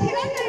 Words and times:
presidente 0.00 0.39